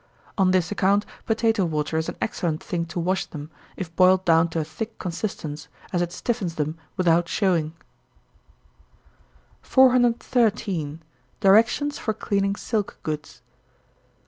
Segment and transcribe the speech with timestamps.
[0.35, 4.47] On this account potato water is an excellent thing to wash them, if boiled down
[4.49, 7.75] to a thick consistence, as it stiffens them without showing.
[9.61, 11.03] 413.
[11.39, 13.43] _Directions for Cleaning Silk Goods.